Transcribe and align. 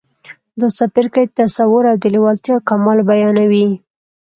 دا 0.59 0.67
څپرکی 0.77 1.25
تصور 1.37 1.83
او 1.91 1.97
د 2.03 2.05
لېوالتیا 2.13 2.55
کمال 2.69 2.99
بيانوي. 3.09 3.67